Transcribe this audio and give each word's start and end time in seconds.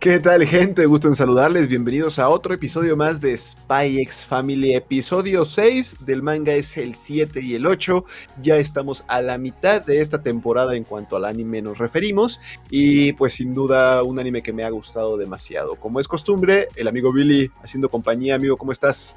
¿Qué 0.00 0.18
tal 0.18 0.46
gente? 0.46 0.86
Gusto 0.86 1.08
en 1.08 1.14
saludarles. 1.14 1.68
Bienvenidos 1.68 2.18
a 2.18 2.30
otro 2.30 2.54
episodio 2.54 2.96
más 2.96 3.20
de 3.20 3.36
Spy 3.36 3.98
X 3.98 4.24
Family, 4.24 4.72
episodio 4.72 5.44
6 5.44 5.96
del 6.06 6.22
manga 6.22 6.54
es 6.54 6.78
el 6.78 6.94
7 6.94 7.42
y 7.42 7.54
el 7.54 7.66
8. 7.66 8.06
Ya 8.40 8.56
estamos 8.56 9.04
a 9.08 9.20
la 9.20 9.36
mitad 9.36 9.84
de 9.84 10.00
esta 10.00 10.22
temporada 10.22 10.74
en 10.74 10.84
cuanto 10.84 11.16
al 11.16 11.26
anime 11.26 11.60
nos 11.60 11.76
referimos 11.76 12.40
y 12.70 13.12
pues 13.12 13.34
sin 13.34 13.52
duda 13.52 14.02
un 14.02 14.18
anime 14.18 14.42
que 14.42 14.54
me 14.54 14.64
ha 14.64 14.70
gustado 14.70 15.18
demasiado. 15.18 15.76
Como 15.76 16.00
es 16.00 16.08
costumbre, 16.08 16.68
el 16.76 16.88
amigo 16.88 17.12
Billy 17.12 17.50
haciendo 17.62 17.90
compañía. 17.90 18.36
Amigo, 18.36 18.56
¿cómo 18.56 18.72
estás? 18.72 19.16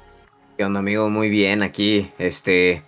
¿Qué 0.58 0.66
onda 0.66 0.80
amigo? 0.80 1.08
Muy 1.08 1.30
bien 1.30 1.62
aquí, 1.62 2.12
este 2.18 2.82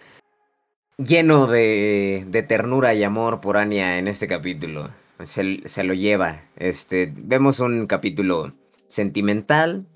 lleno 0.99 1.47
de, 1.47 2.27
de 2.29 2.43
ternura 2.43 2.93
y 2.93 3.05
amor 3.05 3.41
por 3.41 3.57
Anya 3.57 3.97
en 3.97 4.07
este 4.07 4.29
capítulo 4.29 4.91
se, 5.23 5.85
lo 5.85 5.95
lleva. 5.95 6.43
Este, 6.57 7.13
vemos 7.17 7.61
un 7.61 7.87
capítulo 7.87 8.55
sentimental 8.87 9.87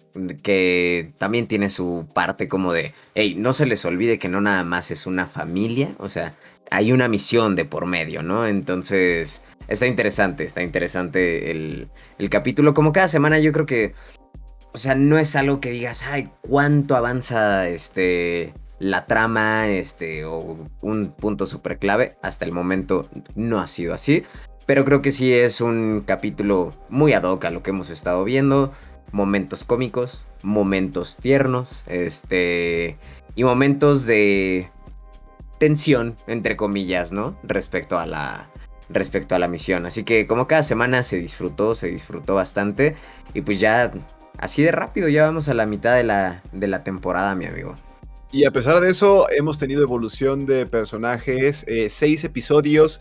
que 0.42 1.12
también 1.18 1.46
tiene 1.46 1.68
su 1.68 2.08
parte 2.12 2.48
como 2.48 2.72
de, 2.72 2.94
hey, 3.14 3.34
no 3.36 3.52
se 3.52 3.66
les 3.66 3.84
olvide 3.84 4.18
que 4.18 4.28
no 4.28 4.40
nada 4.40 4.64
más 4.64 4.90
es 4.90 5.06
una 5.06 5.26
familia, 5.26 5.92
o 5.98 6.08
sea, 6.08 6.34
hay 6.70 6.92
una 6.92 7.08
misión 7.08 7.54
de 7.54 7.64
por 7.64 7.86
medio, 7.86 8.22
¿no? 8.22 8.46
Entonces, 8.46 9.44
está 9.68 9.86
interesante, 9.86 10.44
está 10.44 10.62
interesante 10.62 11.50
el, 11.50 11.88
el 12.18 12.30
capítulo. 12.30 12.74
Como 12.74 12.92
cada 12.92 13.08
semana 13.08 13.38
yo 13.38 13.52
creo 13.52 13.66
que, 13.66 13.94
o 14.72 14.78
sea, 14.78 14.94
no 14.94 15.18
es 15.18 15.36
algo 15.36 15.60
que 15.60 15.70
digas, 15.70 16.04
ay, 16.04 16.28
cuánto 16.42 16.96
avanza 16.96 17.68
este 17.68 18.52
la 18.80 19.06
trama, 19.06 19.68
este, 19.68 20.24
o 20.24 20.66
un 20.80 21.12
punto 21.12 21.46
súper 21.46 21.78
clave. 21.78 22.16
Hasta 22.22 22.44
el 22.44 22.52
momento 22.52 23.08
no 23.36 23.60
ha 23.60 23.66
sido 23.66 23.94
así. 23.94 24.24
Pero 24.70 24.84
creo 24.84 25.02
que 25.02 25.10
sí 25.10 25.34
es 25.34 25.60
un 25.60 26.04
capítulo 26.06 26.72
muy 26.90 27.12
ad 27.12 27.24
hoc 27.24 27.44
a 27.44 27.50
lo 27.50 27.60
que 27.60 27.70
hemos 27.70 27.90
estado 27.90 28.22
viendo. 28.22 28.70
Momentos 29.10 29.64
cómicos, 29.64 30.26
momentos 30.44 31.16
tiernos, 31.16 31.82
este. 31.88 32.96
Y 33.34 33.42
momentos 33.42 34.06
de 34.06 34.70
tensión, 35.58 36.14
entre 36.28 36.56
comillas, 36.56 37.10
¿no? 37.10 37.36
Respecto 37.42 37.98
a 37.98 38.06
la. 38.06 38.48
Respecto 38.88 39.34
a 39.34 39.40
la 39.40 39.48
misión. 39.48 39.86
Así 39.86 40.04
que 40.04 40.28
como 40.28 40.46
cada 40.46 40.62
semana 40.62 41.02
se 41.02 41.16
disfrutó, 41.16 41.74
se 41.74 41.88
disfrutó 41.88 42.36
bastante. 42.36 42.94
Y 43.34 43.40
pues 43.40 43.58
ya 43.58 43.90
así 44.38 44.62
de 44.62 44.70
rápido, 44.70 45.08
ya 45.08 45.24
vamos 45.24 45.48
a 45.48 45.54
la 45.54 45.66
mitad 45.66 45.96
de 45.96 46.04
la, 46.04 46.44
de 46.52 46.68
la 46.68 46.84
temporada, 46.84 47.34
mi 47.34 47.46
amigo. 47.46 47.74
Y 48.30 48.44
a 48.44 48.52
pesar 48.52 48.78
de 48.78 48.90
eso, 48.90 49.28
hemos 49.30 49.58
tenido 49.58 49.82
evolución 49.82 50.46
de 50.46 50.64
personajes, 50.64 51.64
eh, 51.66 51.90
seis 51.90 52.22
episodios 52.22 53.00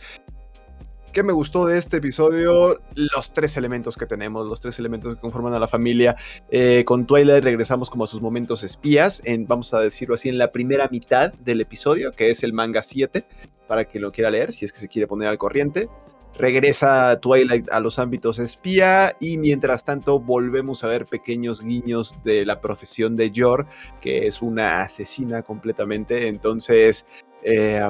¿Qué 1.11 1.23
me 1.23 1.33
gustó 1.33 1.65
de 1.65 1.79
este 1.79 1.97
episodio? 1.97 2.81
Los 2.93 3.33
tres 3.33 3.57
elementos 3.57 3.97
que 3.97 4.05
tenemos, 4.05 4.47
los 4.47 4.61
tres 4.61 4.77
elementos 4.77 5.15
que 5.15 5.19
conforman 5.19 5.55
a 5.55 5.59
la 5.59 5.67
familia. 5.67 6.15
Eh, 6.51 6.83
con 6.85 7.07
Twilight 7.07 7.43
regresamos 7.43 7.89
como 7.89 8.03
a 8.03 8.07
sus 8.07 8.21
momentos 8.21 8.63
espías, 8.63 9.23
vamos 9.47 9.73
a 9.73 9.79
decirlo 9.79 10.13
así, 10.13 10.29
en 10.29 10.37
la 10.37 10.51
primera 10.51 10.87
mitad 10.89 11.33
del 11.33 11.61
episodio, 11.61 12.11
que 12.11 12.29
es 12.29 12.43
el 12.43 12.53
manga 12.53 12.83
7, 12.83 13.25
para 13.67 13.85
que 13.85 13.99
lo 13.99 14.11
quiera 14.11 14.29
leer, 14.29 14.53
si 14.53 14.65
es 14.65 14.71
que 14.71 14.77
se 14.77 14.87
quiere 14.87 15.07
poner 15.07 15.29
al 15.29 15.39
corriente. 15.39 15.89
Regresa 16.37 17.19
Twilight 17.19 17.69
a 17.71 17.79
los 17.79 17.97
ámbitos 17.97 18.37
espía 18.37 19.15
y 19.19 19.37
mientras 19.39 19.83
tanto 19.83 20.19
volvemos 20.19 20.83
a 20.83 20.87
ver 20.87 21.05
pequeños 21.05 21.63
guiños 21.63 22.23
de 22.23 22.45
la 22.45 22.61
profesión 22.61 23.15
de 23.15 23.31
Yor, 23.31 23.65
que 23.99 24.27
es 24.27 24.43
una 24.43 24.81
asesina 24.81 25.41
completamente. 25.41 26.27
Entonces, 26.27 27.07
eh, 27.43 27.81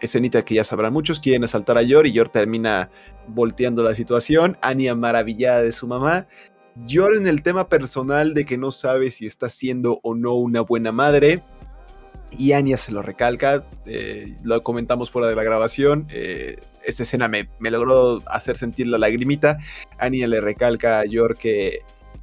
escenita 0.00 0.44
que 0.44 0.54
ya 0.54 0.64
sabrán 0.64 0.92
muchos, 0.92 1.20
quieren 1.20 1.44
asaltar 1.44 1.78
a 1.78 1.82
Yor 1.82 2.06
y 2.06 2.12
Yor 2.12 2.28
termina 2.28 2.90
volteando 3.28 3.82
la 3.82 3.94
situación, 3.94 4.56
Anya 4.62 4.94
maravillada 4.94 5.62
de 5.62 5.72
su 5.72 5.86
mamá, 5.86 6.26
Yor 6.86 7.14
en 7.14 7.26
el 7.26 7.42
tema 7.42 7.68
personal 7.68 8.34
de 8.34 8.44
que 8.44 8.58
no 8.58 8.70
sabe 8.70 9.10
si 9.10 9.26
está 9.26 9.48
siendo 9.50 10.00
o 10.02 10.14
no 10.14 10.34
una 10.34 10.60
buena 10.60 10.92
madre, 10.92 11.40
y 12.30 12.52
Anya 12.52 12.76
se 12.76 12.92
lo 12.92 13.02
recalca, 13.02 13.64
eh, 13.86 14.36
lo 14.42 14.62
comentamos 14.62 15.10
fuera 15.10 15.28
de 15.28 15.34
la 15.34 15.42
grabación, 15.42 16.06
eh, 16.10 16.58
esta 16.84 17.02
escena 17.02 17.28
me, 17.28 17.48
logró 17.58 18.22
hacer 18.26 18.56
sentir 18.56 18.86
la 18.86 18.98
lagrimita, 18.98 19.58
Anya 19.98 20.26
le 20.26 20.40
recalca 20.40 21.00
a 21.00 21.04
Yor 21.04 21.36
que 21.36 21.80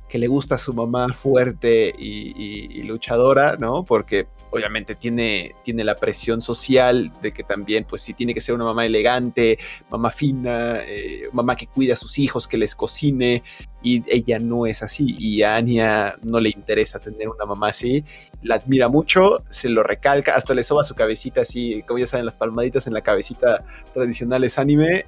que 0.08 0.20
le 0.20 0.28
gusta 0.28 0.56
a 0.56 0.58
su 0.58 0.74
mamá 0.74 1.14
fuerte 1.14 1.94
y, 1.98 2.82
luchadora, 2.84 3.58
¿no? 3.60 3.84
Porque 3.84 4.28
obviamente 4.50 4.96
tiene, 4.96 5.56
tiene 5.64 5.84
la 5.84 5.96
presión 5.96 6.42
social 6.42 7.12
de 7.22 7.32
que 7.32 7.44
también, 7.44 7.84
pues 7.84 8.02
sí, 8.02 8.14
tiene 8.14 8.34
que 8.34 8.42
ser 8.42 8.56
una 8.56 8.66
mamá 8.66 8.86
elegante, 8.86 9.58
mamá 9.90 10.12
fina, 10.12 10.80
eh, 10.86 11.24
mamá 11.34 11.56
que 11.56 11.68
cuide 11.68 11.94
a 11.94 11.96
sus 11.96 12.18
hijos, 12.20 12.48
que 12.48 12.58
les 12.58 12.76
cocine, 12.76 13.44
y 13.82 14.04
ella 14.08 14.40
no 14.40 14.66
es 14.66 14.84
así, 14.84 15.16
y 15.18 15.44
a 15.44 15.56
Anya 15.56 16.18
no 16.24 16.40
le 16.40 16.50
interesa 16.50 17.00
tener 17.00 17.30
una 17.30 17.46
mamá 17.46 17.70
así, 17.70 18.04
la 18.42 18.56
admira 18.56 18.88
mucho, 18.88 19.44
se 19.50 19.70
lo 19.70 19.84
recalca, 19.84 20.36
hasta 20.36 20.54
le 20.54 20.64
soba 20.64 20.84
su 20.84 20.96
cabecita 20.96 21.42
así, 21.42 21.84
como 21.84 22.00
ya 22.00 22.08
saben, 22.08 22.26
las 22.26 22.36
palmaditas 22.36 22.88
en 22.88 22.94
la 22.94 23.02
cabecita 23.02 23.64
tradicionales 23.94 24.58
anime, 24.58 25.06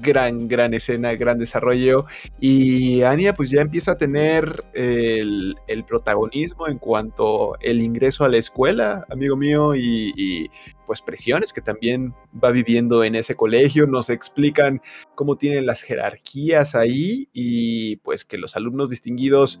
gran, 0.00 0.48
gran 0.48 0.74
escena, 0.74 1.14
gran 1.14 1.38
desarrollo. 1.38 2.06
Y 2.40 3.02
Anya 3.02 3.34
pues 3.34 3.50
ya 3.50 3.60
empieza 3.60 3.92
a 3.92 3.98
tener 3.98 4.64
el, 4.74 5.56
protagonismo 5.86 6.68
en 6.68 6.78
cuanto 6.78 7.56
el 7.60 7.80
ingreso 7.82 8.24
a 8.24 8.28
la 8.28 8.36
escuela, 8.36 9.06
amigo 9.10 9.36
mío, 9.36 9.74
y, 9.74 10.50
pues 10.86 11.02
presiones 11.02 11.52
que 11.52 11.60
también 11.60 12.14
va 12.42 12.50
viviendo 12.50 13.04
en 13.04 13.14
ese 13.14 13.34
colegio. 13.34 13.86
Nos 13.86 14.10
explican 14.10 14.80
cómo 15.14 15.36
tienen 15.36 15.66
las 15.66 15.82
jerarquías 15.82 16.74
ahí 16.74 17.28
y 17.32 17.96
pues 17.96 18.24
que 18.24 18.38
los 18.38 18.56
alumnos 18.56 18.88
distinguidos 18.88 19.60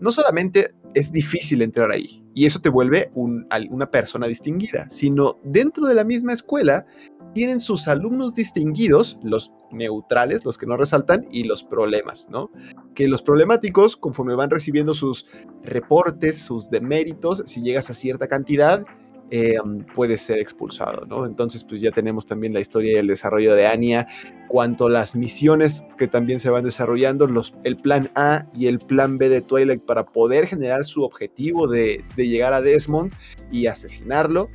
no 0.00 0.10
solamente 0.10 0.74
es 0.94 1.12
difícil 1.12 1.62
entrar 1.62 1.92
ahí 1.92 2.24
y 2.34 2.46
eso 2.46 2.60
te 2.60 2.68
vuelve 2.68 3.10
una 3.14 3.90
persona 3.90 4.26
distinguida, 4.26 4.88
sino 4.90 5.38
dentro 5.44 5.86
de 5.86 5.94
la 5.94 6.02
misma 6.02 6.32
escuela 6.32 6.84
tienen 7.34 7.60
sus 7.60 7.88
alumnos 7.88 8.34
distinguidos, 8.34 9.18
los 9.22 9.52
neutrales, 9.70 10.44
los 10.44 10.56
que 10.56 10.66
no 10.66 10.76
resaltan, 10.76 11.26
y 11.30 11.44
los 11.44 11.62
problemas, 11.62 12.28
¿no? 12.30 12.50
Que 12.94 13.08
los 13.08 13.22
problemáticos, 13.22 13.96
conforme 13.96 14.34
van 14.34 14.50
recibiendo 14.50 14.94
sus 14.94 15.26
reportes, 15.62 16.38
sus 16.38 16.70
deméritos, 16.70 17.42
si 17.46 17.60
llegas 17.60 17.90
a 17.90 17.94
cierta 17.94 18.28
cantidad, 18.28 18.86
eh, 19.30 19.56
puede 19.94 20.18
ser 20.18 20.38
expulsado, 20.38 21.06
¿no? 21.06 21.26
Entonces, 21.26 21.64
pues 21.64 21.80
ya 21.80 21.90
tenemos 21.90 22.26
también 22.26 22.52
la 22.52 22.60
historia 22.60 22.92
y 22.92 22.96
el 22.96 23.06
desarrollo 23.06 23.54
de 23.54 23.66
Anya, 23.66 24.06
cuanto 24.48 24.88
las 24.88 25.16
misiones 25.16 25.84
que 25.96 26.06
también 26.06 26.38
se 26.38 26.50
van 26.50 26.64
desarrollando, 26.64 27.26
los, 27.26 27.54
el 27.64 27.76
plan 27.76 28.10
A 28.14 28.46
y 28.54 28.66
el 28.66 28.78
plan 28.78 29.18
B 29.18 29.28
de 29.30 29.40
Twilight 29.40 29.82
para 29.82 30.04
poder 30.04 30.46
generar 30.46 30.84
su 30.84 31.02
objetivo 31.02 31.66
de, 31.66 32.04
de 32.16 32.28
llegar 32.28 32.52
a 32.52 32.60
Desmond 32.60 33.12
y 33.50 33.66
asesinarlo. 33.66 34.50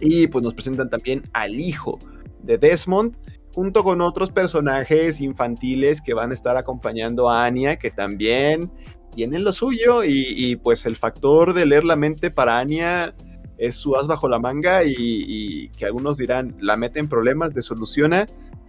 Y 0.00 0.26
pues 0.26 0.42
nos 0.42 0.54
presentan 0.54 0.88
también 0.88 1.22
al 1.32 1.60
hijo 1.60 1.98
de 2.42 2.58
Desmond, 2.58 3.16
junto 3.52 3.82
con 3.82 4.00
otros 4.00 4.30
personajes 4.30 5.20
infantiles 5.20 6.00
que 6.00 6.14
van 6.14 6.30
a 6.30 6.34
estar 6.34 6.56
acompañando 6.56 7.28
a 7.28 7.44
Anya, 7.44 7.76
que 7.76 7.90
también 7.90 8.70
tienen 9.14 9.44
lo 9.44 9.52
suyo. 9.52 10.04
Y, 10.04 10.56
pues 10.56 10.86
el 10.86 10.96
factor 10.96 11.52
de 11.52 11.66
leer 11.66 11.84
la 11.84 11.96
mente 11.96 12.30
para 12.30 12.58
Anya 12.58 13.14
es 13.58 13.76
su 13.76 13.94
as 13.96 14.06
bajo 14.06 14.28
la 14.28 14.38
manga 14.38 14.84
y, 14.84 15.68
que 15.76 15.84
algunos 15.84 16.16
dirán, 16.16 16.56
la 16.60 16.76
mete 16.76 17.00
en 17.00 17.08
problemas, 17.08 17.52
de 17.52 17.62
soluciona, 17.62 18.26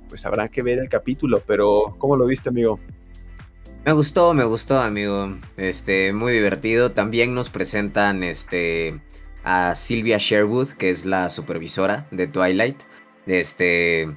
pues 0.10 0.26
habrá 0.26 0.50
que 0.50 0.62
ver 0.62 0.80
el 0.80 0.90
capítulo, 0.90 1.42
pero 1.48 1.96
¿cómo 1.98 2.18
lo 2.18 2.26
viste, 2.26 2.50
amigo? 2.50 2.78
Me 3.86 3.94
gustó, 3.94 4.34
me 4.34 4.44
gustó, 4.44 4.80
amigo. 4.80 5.38
Este, 5.58 6.14
muy 6.14 6.34
divertido. 6.34 6.92
También 6.92 7.34
nos 7.34 7.50
presentan 7.50 8.22
este 8.22 9.02
a 9.44 9.76
Sylvia 9.76 10.18
Sherwood, 10.18 10.70
que 10.70 10.90
es 10.90 11.06
la 11.06 11.30
supervisora 11.30 12.08
de 12.12 12.28
Twilight. 12.28 12.84
Este, 13.26 14.10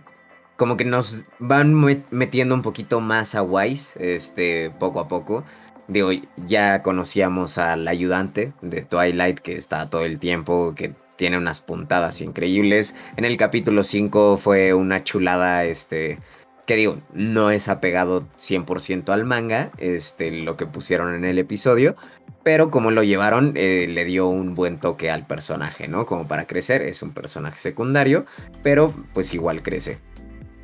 como 0.57 0.77
que 0.77 0.85
nos 0.85 1.25
van 1.39 1.75
metiendo 2.11 2.55
un 2.55 2.63
poquito 2.63 3.01
más 3.01 3.35
a 3.35 3.43
Wise, 3.43 4.15
este, 4.15 4.71
poco 4.79 5.01
a 5.01 5.09
poco. 5.09 5.45
Digo, 5.89 6.11
ya 6.47 6.83
conocíamos 6.83 7.59
al 7.59 7.87
ayudante 7.89 8.55
de 8.63 8.83
Twilight 8.83 9.39
que 9.41 9.57
está 9.57 9.91
todo 9.91 10.05
el 10.05 10.19
tiempo, 10.19 10.75
que 10.75 10.95
tiene 11.17 11.39
unas 11.39 11.61
puntadas 11.61 12.21
increíbles. 12.21 12.95
En 13.17 13.25
el 13.25 13.37
capítulo 13.37 13.83
5 13.83 14.37
fue 14.37 14.75
una 14.75 15.05
chulada, 15.05 15.65
este, 15.65 16.19
que 16.67 16.77
digo, 16.77 16.99
no 17.13 17.51
es 17.51 17.69
apegado 17.69 18.27
100% 18.39 19.11
al 19.13 19.25
manga, 19.25 19.71
este, 19.79 20.31
lo 20.31 20.57
que 20.57 20.67
pusieron 20.67 21.15
en 21.15 21.25
el 21.25 21.39
episodio, 21.39 21.95
pero 22.43 22.71
como 22.71 22.91
lo 22.91 23.03
llevaron, 23.03 23.53
eh, 23.57 23.87
le 23.89 24.05
dio 24.05 24.29
un 24.29 24.55
buen 24.55 24.79
toque 24.79 25.11
al 25.11 25.27
personaje, 25.27 25.89
¿no? 25.89 26.07
Como 26.07 26.27
para 26.27 26.47
crecer, 26.47 26.83
es 26.83 27.03
un 27.03 27.13
personaje 27.13 27.59
secundario, 27.59 28.25
pero 28.63 28.95
pues 29.13 29.35
igual 29.35 29.63
crece. 29.63 29.99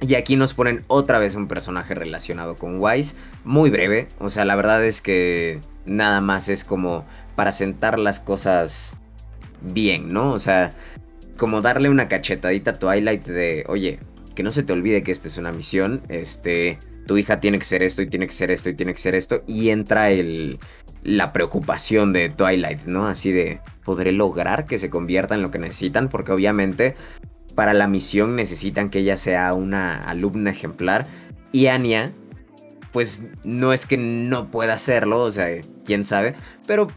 Y 0.00 0.14
aquí 0.14 0.37
nos 0.37 0.55
ponen 0.55 0.85
otra 0.87 1.19
vez 1.19 1.35
un 1.35 1.47
personaje 1.47 1.94
relacionado 1.94 2.56
con 2.56 2.81
Wise, 2.81 3.17
muy 3.44 3.69
breve, 3.69 4.08
o 4.19 4.31
sea, 4.31 4.46
la 4.46 4.56
verdad 4.56 4.82
es 4.85 5.03
que 5.03 5.61
nada 5.85 6.23
más 6.23 6.49
es 6.49 6.64
como 6.64 7.05
para 7.37 7.53
sentar 7.53 7.99
las 7.99 8.19
cosas 8.20 8.99
bien, 9.61 10.12
¿no? 10.12 10.32
O 10.32 10.38
sea, 10.38 10.73
como 11.37 11.61
darle 11.61 11.91
una 11.91 12.08
cachetadita 12.08 12.73
a 12.73 12.79
Twilight 12.79 13.25
de, 13.25 13.64
oye, 13.69 14.00
que 14.35 14.43
no 14.43 14.50
se 14.50 14.62
te 14.62 14.73
olvide 14.73 15.03
que 15.03 15.12
esta 15.12 15.29
es 15.29 15.38
una 15.38 15.53
misión, 15.53 16.03
este, 16.09 16.79
tu 17.06 17.19
hija 17.19 17.41
tiene 17.41 17.59
que 17.59 17.65
ser 17.65 17.82
esto 17.82 18.03
y 18.03 18.06
tiene 18.06 18.27
que 18.27 18.32
ser 18.32 18.50
esto 18.50 18.71
y 18.71 18.75
tiene 18.75 18.93
que 18.93 19.00
ser 19.00 19.15
esto. 19.15 19.43
Y 19.47 19.71
entra 19.71 20.11
el, 20.11 20.59
la 21.03 21.32
preocupación 21.32 22.12
de 22.12 22.29
Twilight, 22.29 22.82
¿no? 22.87 23.06
Así 23.06 23.32
de, 23.32 23.61
¿podré 23.85 24.12
lograr 24.12 24.67
que 24.67 24.79
se 24.79 24.91
convierta 24.91 25.35
en 25.35 25.43
lo 25.43 25.50
que 25.50 25.59
necesitan? 25.59 26.09
Porque 26.09 26.32
obviamente 26.32 26.94
para 27.55 27.75
la 27.75 27.88
misión 27.88 28.37
necesitan 28.37 28.91
que 28.91 29.00
ella 29.00 29.17
sea 29.17 29.53
una 29.55 30.03
alumna 30.05 30.50
ejemplar. 30.50 31.06
Y 31.53 31.67
Anya, 31.67 32.12
pues 32.93 33.29
no 33.44 33.73
es 33.73 33.87
que 33.87 33.97
no 33.97 34.50
pueda 34.50 34.75
hacerlo, 34.75 35.21
o 35.23 35.31
sea, 35.31 35.49
quién 35.85 36.05
sabe, 36.05 36.35
pero 36.67 36.88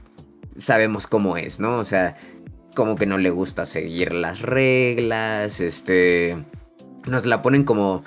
sabemos 0.55 1.07
cómo 1.07 1.37
es, 1.37 1.59
¿no? 1.59 1.77
O 1.77 1.83
sea, 1.83 2.15
como 2.75 2.95
que 2.95 3.05
no 3.05 3.17
le 3.17 3.29
gusta 3.29 3.65
seguir 3.65 4.13
las 4.13 4.41
reglas, 4.41 5.59
este... 5.59 6.43
Nos 7.05 7.25
la 7.25 7.41
ponen 7.41 7.63
como 7.63 8.03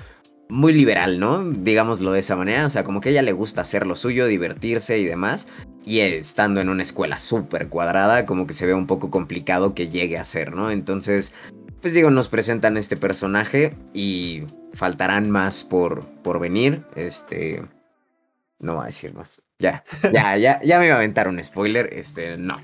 muy 0.49 0.73
liberal, 0.73 1.19
¿no? 1.19 1.45
Digámoslo 1.45 2.13
de 2.13 2.21
esa 2.21 2.37
manera, 2.37 2.67
o 2.67 2.71
sea, 2.71 2.85
como 2.85 3.01
que 3.01 3.09
a 3.09 3.13
ella 3.13 3.23
le 3.23 3.33
gusta 3.33 3.63
hacer 3.63 3.87
lo 3.87 3.97
suyo, 3.97 4.27
divertirse 4.27 4.99
y 4.99 5.05
demás, 5.05 5.49
y 5.85 6.01
estando 6.01 6.61
en 6.61 6.69
una 6.69 6.83
escuela 6.83 7.19
súper 7.19 7.69
cuadrada, 7.69 8.27
como 8.27 8.47
que 8.47 8.55
se 8.55 8.67
ve 8.67 8.75
un 8.75 8.87
poco 8.87 9.11
complicado 9.11 9.75
que 9.75 9.89
llegue 9.89 10.19
a 10.19 10.25
ser, 10.25 10.55
¿no? 10.55 10.71
Entonces, 10.71 11.35
pues 11.81 11.95
digo, 11.95 12.11
nos 12.11 12.29
presentan 12.29 12.77
este 12.77 12.97
personaje 12.97 13.77
y 13.93 14.45
faltarán 14.73 15.31
más 15.31 15.65
por, 15.65 16.05
por 16.23 16.39
venir, 16.39 16.83
este... 16.95 17.63
No 18.59 18.75
voy 18.75 18.85
a 18.85 18.87
decir 18.87 19.15
más. 19.15 19.43
Ya, 19.59 19.85
ya, 20.13 20.37
ya, 20.37 20.61
ya 20.63 20.79
me 20.79 20.87
iba 20.87 20.95
a 20.95 20.99
aventar 20.99 21.29
un 21.29 21.43
spoiler, 21.43 21.89
este, 21.93 22.37
no. 22.37 22.59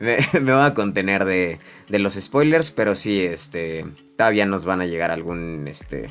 Me, 0.00 0.18
me 0.40 0.52
voy 0.52 0.64
a 0.64 0.74
contener 0.74 1.24
de, 1.24 1.58
de 1.88 1.98
los 1.98 2.14
spoilers, 2.14 2.70
pero 2.70 2.94
sí, 2.94 3.20
este, 3.20 3.84
todavía 4.16 4.46
nos 4.46 4.64
van 4.64 4.80
a 4.80 4.86
llegar 4.86 5.10
algún, 5.10 5.66
este 5.68 6.10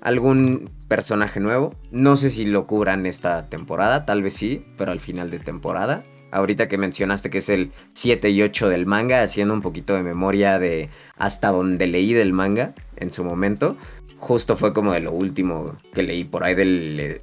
algún 0.00 0.70
personaje 0.88 1.40
nuevo. 1.40 1.74
No 1.90 2.16
sé 2.16 2.30
si 2.30 2.44
lo 2.44 2.66
cubran 2.66 3.06
esta 3.06 3.48
temporada, 3.48 4.06
tal 4.06 4.22
vez 4.22 4.34
sí, 4.34 4.64
pero 4.78 4.92
al 4.92 5.00
final 5.00 5.30
de 5.30 5.40
temporada. 5.40 6.04
Ahorita 6.30 6.68
que 6.68 6.78
mencionaste 6.78 7.28
que 7.28 7.38
es 7.38 7.48
el 7.48 7.72
7 7.92 8.30
y 8.30 8.42
8 8.42 8.68
del 8.68 8.86
manga, 8.86 9.22
haciendo 9.22 9.52
un 9.52 9.62
poquito 9.62 9.94
de 9.94 10.02
memoria 10.02 10.58
de 10.58 10.90
hasta 11.16 11.48
donde 11.48 11.86
leí 11.86 12.12
del 12.12 12.32
manga 12.32 12.74
en 12.96 13.10
su 13.10 13.24
momento. 13.24 13.76
Justo 14.18 14.56
fue 14.56 14.72
como 14.72 14.92
de 14.92 15.00
lo 15.00 15.12
último 15.12 15.76
que 15.92 16.02
leí 16.02 16.24
por 16.24 16.44
ahí 16.44 16.54
del, 16.54 17.00
eh, 17.00 17.22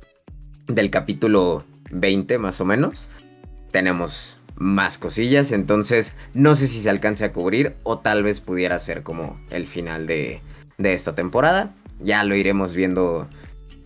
del 0.68 0.89
capítulo 0.89 1.63
20 1.92 2.38
más 2.38 2.62
o 2.62 2.65
menos. 2.65 3.10
Tenemos 3.71 4.39
más 4.56 4.98
cosillas, 4.98 5.51
entonces 5.51 6.15
no 6.33 6.56
sé 6.56 6.68
si 6.68 6.80
se 6.80 6.89
alcance 6.89 7.25
a 7.25 7.33
cubrir 7.33 7.75
o 7.83 8.00
tal 8.00 8.24
vez 8.24 8.39
pudiera 8.39 8.77
ser 8.80 9.04
como 9.04 9.39
el 9.50 9.68
final 9.68 10.06
de, 10.06 10.42
de 10.77 10.94
esta 10.94 11.15
temporada 11.15 11.74
ya 12.04 12.24
lo 12.24 12.36
iremos 12.36 12.74
viendo 12.75 13.27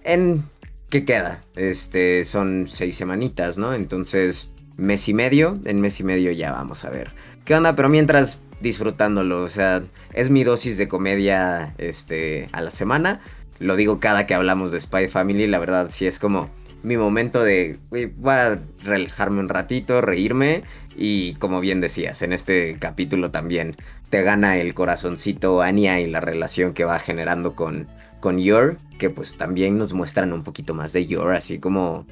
en 0.03 0.43
qué 0.89 1.05
queda. 1.05 1.39
Este, 1.55 2.23
son 2.23 2.65
seis 2.67 2.95
semanitas, 2.95 3.57
¿no? 3.57 3.73
Entonces, 3.73 4.51
mes 4.75 5.07
y 5.07 5.13
medio, 5.13 5.59
en 5.65 5.81
mes 5.81 5.99
y 5.99 6.03
medio 6.03 6.31
ya 6.31 6.51
vamos 6.51 6.83
a 6.85 6.89
ver. 6.89 7.13
¿Qué 7.45 7.55
onda? 7.55 7.75
Pero 7.75 7.89
mientras 7.89 8.39
disfrutándolo, 8.59 9.43
o 9.43 9.49
sea, 9.49 9.83
es 10.13 10.29
mi 10.29 10.43
dosis 10.43 10.77
de 10.77 10.87
comedia 10.87 11.75
este, 11.77 12.49
a 12.51 12.61
la 12.61 12.71
semana. 12.71 13.21
Lo 13.59 13.75
digo 13.75 13.99
cada 13.99 14.27
que 14.27 14.33
hablamos 14.33 14.71
de 14.71 14.79
Spy 14.79 15.09
Family, 15.09 15.47
la 15.47 15.59
verdad 15.59 15.87
sí 15.89 16.05
es 16.05 16.19
como 16.19 16.49
mi 16.83 16.97
momento 16.97 17.43
de, 17.43 17.77
voy 17.89 18.11
a 18.31 18.59
relajarme 18.83 19.39
un 19.39 19.49
ratito, 19.49 20.01
reírme 20.01 20.63
y 20.95 21.33
como 21.35 21.59
bien 21.59 21.81
decías, 21.81 22.21
en 22.21 22.33
este 22.33 22.77
capítulo 22.79 23.31
también 23.31 23.75
te 24.09 24.21
gana 24.21 24.57
el 24.57 24.73
corazoncito 24.73 25.61
Anya 25.61 25.99
y 25.99 26.07
la 26.07 26.21
relación 26.21 26.73
que 26.73 26.85
va 26.85 26.99
generando 26.99 27.55
con, 27.55 27.87
con 28.19 28.39
Yor, 28.39 28.77
que 28.97 29.09
pues 29.09 29.37
también 29.37 29.77
nos 29.77 29.93
muestran 29.93 30.33
un 30.33 30.43
poquito 30.43 30.73
más 30.73 30.93
de 30.93 31.05
Yor, 31.05 31.35
así 31.35 31.59
como 31.59 32.05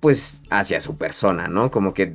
pues 0.00 0.42
hacia 0.50 0.80
su 0.80 0.96
persona, 0.96 1.48
¿no? 1.48 1.70
Como 1.70 1.94
que 1.94 2.14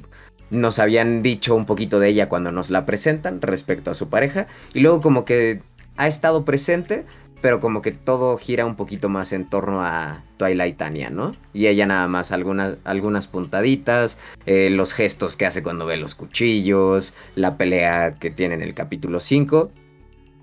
nos 0.49 0.79
habían 0.79 1.21
dicho 1.21 1.55
un 1.55 1.65
poquito 1.65 1.99
de 1.99 2.09
ella 2.09 2.29
cuando 2.29 2.51
nos 2.51 2.69
la 2.69 2.85
presentan 2.85 3.41
respecto 3.41 3.91
a 3.91 3.93
su 3.93 4.09
pareja 4.09 4.47
y 4.73 4.81
luego 4.81 5.01
como 5.01 5.25
que 5.25 5.61
ha 5.97 6.07
estado 6.07 6.45
presente, 6.45 7.05
pero 7.43 7.59
como 7.59 7.81
que 7.81 7.91
todo 7.91 8.37
gira 8.37 8.65
un 8.65 8.77
poquito 8.77 9.09
más 9.09 9.33
en 9.33 9.49
torno 9.49 9.83
a 9.83 10.23
Twilight 10.37 10.77
Tania, 10.77 11.09
¿no? 11.09 11.35
Y 11.51 11.67
ella 11.67 11.85
nada 11.85 12.07
más 12.07 12.31
algunas, 12.31 12.77
algunas 12.85 13.27
puntaditas, 13.27 14.17
eh, 14.45 14.69
los 14.69 14.93
gestos 14.93 15.35
que 15.35 15.45
hace 15.45 15.61
cuando 15.61 15.85
ve 15.85 15.97
los 15.97 16.15
cuchillos, 16.15 17.13
la 17.35 17.57
pelea 17.57 18.15
que 18.15 18.31
tiene 18.31 18.53
en 18.53 18.61
el 18.61 18.73
capítulo 18.73 19.19
5. 19.19 19.71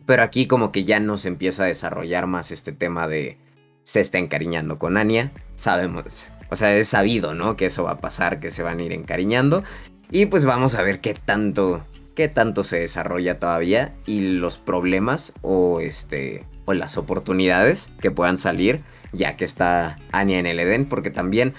Pero 0.05 0.23
aquí 0.23 0.47
como 0.47 0.73
que 0.73 0.85
ya 0.85 1.01
nos 1.01 1.25
empieza 1.25 1.63
a 1.63 1.69
desarrollar 1.69 2.27
más 2.27 2.53
este 2.53 2.71
tema 2.71 3.09
de 3.09 3.39
se 3.83 4.03
está 4.03 4.19
encariñando 4.19 4.79
con 4.79 4.99
Anya, 4.99 5.33
sabemos, 5.57 6.31
o 6.51 6.57
sea, 6.57 6.77
es 6.77 6.89
sabido, 6.89 7.33
¿no? 7.33 7.57
Que 7.57 7.65
eso 7.65 7.85
va 7.85 7.93
a 7.93 8.01
pasar, 8.01 8.41
que 8.41 8.51
se 8.51 8.63
van 8.63 8.79
a 8.79 8.83
ir 8.83 8.93
encariñando. 8.93 9.65
Y 10.11 10.27
pues 10.27 10.45
vamos 10.45 10.75
a 10.75 10.83
ver 10.83 11.01
qué 11.01 11.15
tanto, 11.15 11.83
qué 12.15 12.29
tanto 12.29 12.63
se 12.63 12.81
desarrolla 12.81 13.39
todavía 13.39 13.95
y 14.05 14.21
los 14.21 14.59
problemas 14.59 15.33
o 15.41 15.81
este 15.81 16.45
o 16.71 16.75
las 16.75 16.97
oportunidades 16.97 17.91
que 18.01 18.11
puedan 18.11 18.39
salir 18.39 18.83
ya 19.13 19.37
que 19.37 19.45
está 19.45 19.99
Anya 20.13 20.39
en 20.39 20.47
el 20.47 20.61
Edén, 20.61 20.87
porque 20.87 21.11
también 21.11 21.55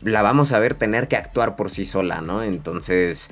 la 0.00 0.22
vamos 0.22 0.52
a 0.52 0.58
ver 0.58 0.74
tener 0.74 1.08
que 1.08 1.16
actuar 1.16 1.56
por 1.56 1.70
sí 1.70 1.84
sola, 1.84 2.20
¿no? 2.20 2.42
Entonces, 2.42 3.30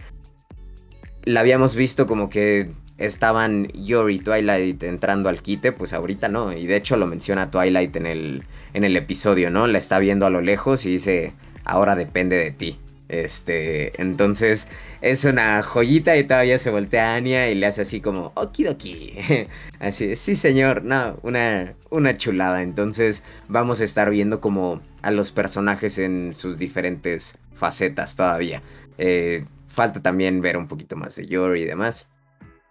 la 1.24 1.40
habíamos 1.40 1.74
visto 1.74 2.06
como 2.06 2.28
que 2.28 2.70
estaban 2.98 3.68
Yori 3.68 4.16
y 4.16 4.18
Twilight 4.18 4.82
entrando 4.82 5.28
al 5.28 5.42
quite, 5.42 5.72
pues 5.72 5.92
ahorita 5.92 6.28
no, 6.28 6.52
y 6.52 6.66
de 6.66 6.76
hecho 6.76 6.96
lo 6.96 7.06
menciona 7.06 7.50
Twilight 7.50 7.96
en 7.96 8.06
el, 8.06 8.44
en 8.74 8.84
el 8.84 8.96
episodio, 8.96 9.50
¿no? 9.50 9.66
La 9.66 9.78
está 9.78 9.98
viendo 9.98 10.26
a 10.26 10.30
lo 10.30 10.40
lejos 10.40 10.86
y 10.86 10.92
dice, 10.92 11.32
ahora 11.64 11.94
depende 11.94 12.36
de 12.36 12.50
ti. 12.52 12.78
Este, 13.12 14.00
entonces 14.00 14.68
es 15.02 15.26
una 15.26 15.62
joyita 15.62 16.16
y 16.16 16.24
todavía 16.24 16.58
se 16.58 16.70
voltea 16.70 17.12
a 17.12 17.16
Anya 17.16 17.50
y 17.50 17.54
le 17.54 17.66
hace 17.66 17.82
así 17.82 18.00
como, 18.00 18.32
okidoki. 18.36 19.12
Así, 19.80 20.16
sí 20.16 20.34
señor, 20.34 20.82
no, 20.82 21.18
una, 21.22 21.74
una 21.90 22.16
chulada. 22.16 22.62
Entonces 22.62 23.22
vamos 23.48 23.82
a 23.82 23.84
estar 23.84 24.08
viendo 24.08 24.40
como 24.40 24.80
a 25.02 25.10
los 25.10 25.30
personajes 25.30 25.98
en 25.98 26.32
sus 26.32 26.56
diferentes 26.56 27.38
facetas 27.52 28.16
todavía. 28.16 28.62
Eh, 28.96 29.44
falta 29.68 30.00
también 30.00 30.40
ver 30.40 30.56
un 30.56 30.66
poquito 30.66 30.96
más 30.96 31.16
de 31.16 31.26
Yori 31.26 31.62
y 31.62 31.66
demás. 31.66 32.08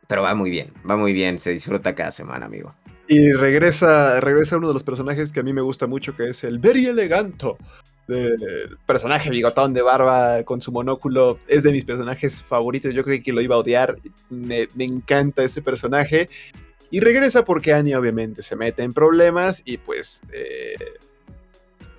Pero 0.07 0.23
va 0.23 0.33
muy 0.33 0.49
bien, 0.49 0.73
va 0.89 0.97
muy 0.97 1.13
bien, 1.13 1.37
se 1.37 1.51
disfruta 1.51 1.93
cada 1.93 2.09
semana, 2.09 2.47
amigo. 2.47 2.73
Y 3.07 3.31
regresa, 3.33 4.19
regresa 4.19 4.57
uno 4.57 4.69
de 4.69 4.73
los 4.73 4.83
personajes 4.83 5.31
que 5.31 5.41
a 5.41 5.43
mí 5.43 5.53
me 5.53 5.61
gusta 5.61 5.85
mucho, 5.85 6.15
que 6.15 6.29
es 6.29 6.43
el 6.43 6.57
Very 6.57 6.87
Eleganto 6.87 7.59
del 8.11 8.77
personaje 8.85 9.29
bigotón 9.29 9.73
de 9.73 9.81
barba 9.81 10.43
con 10.43 10.61
su 10.61 10.71
monóculo 10.71 11.39
es 11.47 11.63
de 11.63 11.71
mis 11.71 11.85
personajes 11.85 12.43
favoritos. 12.43 12.93
Yo 12.93 13.03
creo 13.03 13.21
que 13.23 13.33
lo 13.33 13.41
iba 13.41 13.55
a 13.55 13.59
odiar. 13.59 13.95
Me, 14.29 14.67
encanta 14.77 15.43
ese 15.43 15.61
personaje. 15.61 16.29
Y 16.89 16.99
regresa 16.99 17.45
porque 17.45 17.73
Anya 17.73 17.97
obviamente 17.97 18.43
se 18.43 18.55
mete 18.55 18.83
en 18.83 18.93
problemas 18.93 19.63
y 19.65 19.77
pues 19.77 20.21
eh, 20.33 20.75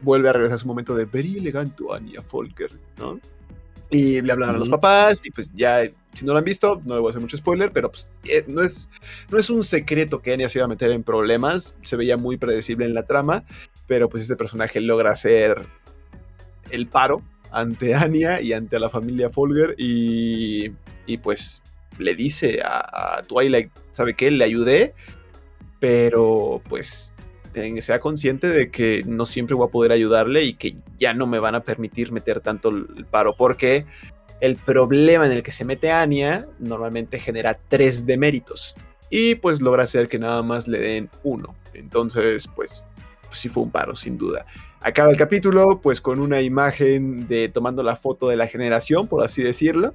vuelve 0.02 0.28
a 0.28 0.32
regresar 0.34 0.56
a 0.56 0.58
su 0.58 0.66
momento 0.66 0.94
de 0.94 1.06
very 1.06 1.38
elegante 1.38 1.82
Anya 1.90 2.20
Folker, 2.20 2.70
¿no? 2.98 3.18
Y 3.90 4.20
le 4.20 4.32
hablan 4.32 4.50
a 4.50 4.58
los 4.58 4.68
papás 4.68 5.20
y 5.25 5.30
pues 5.30 5.50
ya, 5.54 5.82
si 6.14 6.25
no 6.25 6.32
lo 6.32 6.38
han 6.38 6.44
visto, 6.44 6.80
no 6.84 6.94
le 6.94 7.00
voy 7.00 7.08
a 7.08 7.10
hacer 7.10 7.20
mucho 7.20 7.37
spoiler, 7.37 7.72
pero 7.72 7.90
pues 7.90 8.10
eh, 8.25 8.44
no, 8.48 8.62
es, 8.62 8.88
no 9.30 9.38
es 9.38 9.50
un 9.50 9.64
secreto 9.64 10.22
que 10.22 10.32
Anya 10.32 10.48
se 10.48 10.58
iba 10.58 10.64
a 10.64 10.68
meter 10.68 10.90
en 10.90 11.02
problemas, 11.02 11.75
se 11.82 11.96
veía 11.96 12.16
muy 12.16 12.38
predecible 12.38 12.87
en 12.87 12.94
la 12.94 13.04
trama, 13.04 13.44
pero 13.87 14.08
pues 14.08 14.22
este 14.22 14.37
personaje 14.37 14.80
logra 14.80 15.14
ser 15.14 15.66
el 16.72 16.88
paro 16.88 17.22
ante 17.52 17.94
Anya 17.94 18.40
y 18.40 18.52
ante 18.52 18.80
la 18.80 18.90
familia 18.90 19.30
Folger 19.30 19.74
y, 19.78 20.70
pues 21.22 21.62
le 21.98 22.14
dice 22.14 22.60
a, 22.64 23.22
Twilight, 23.28 23.70
¿sabe 23.92 24.14
qué? 24.14 24.30
Le 24.30 24.44
ayudé, 24.44 24.94
pero 25.78 26.60
pues 26.68 27.12
sea 27.80 27.98
consciente 27.98 28.48
de 28.48 28.70
que 28.70 29.02
no 29.06 29.26
siempre 29.26 29.54
voy 29.54 29.68
a 29.68 29.70
poder 29.70 29.92
ayudarle 29.92 30.42
y 30.42 30.54
que 30.54 30.76
ya 30.98 31.12
no 31.12 31.26
me 31.26 31.38
van 31.38 31.54
a 31.54 31.60
permitir 31.60 32.10
meter 32.10 32.40
tanto 32.40 32.70
el 32.70 33.04
paro 33.04 33.34
porque 33.36 33.84
el 34.40 34.56
problema 34.56 35.26
en 35.26 35.32
el 35.32 35.42
que 35.42 35.50
se 35.50 35.66
mete 35.66 35.92
Anya 35.92 36.46
normalmente 36.58 37.20
genera 37.20 37.58
tres 37.68 38.06
deméritos 38.06 38.74
y 39.10 39.34
pues 39.34 39.60
logra 39.60 39.84
hacer 39.84 40.08
que 40.08 40.18
nada 40.18 40.42
más 40.42 40.66
le 40.66 40.78
den 40.78 41.10
uno. 41.22 41.54
Entonces, 41.74 42.48
pues, 42.56 42.88
pues 43.26 43.38
sí 43.38 43.50
fue 43.50 43.62
un 43.62 43.70
paro, 43.70 43.94
sin 43.94 44.16
duda. 44.16 44.46
Acaba 44.84 45.10
el 45.10 45.16
capítulo 45.16 45.80
pues 45.80 46.00
con 46.00 46.18
una 46.18 46.40
imagen 46.40 47.28
de 47.28 47.48
tomando 47.48 47.84
la 47.84 47.94
foto 47.94 48.28
de 48.28 48.36
la 48.36 48.48
generación, 48.48 49.06
por 49.06 49.22
así 49.22 49.42
decirlo. 49.42 49.94